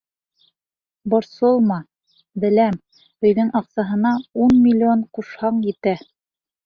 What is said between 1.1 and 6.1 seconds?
Борсолма, беләм, өйҙөң аҡсаһына ун миллион ҡушһаң, етә.